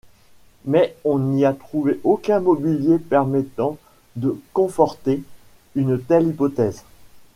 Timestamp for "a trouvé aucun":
1.45-2.39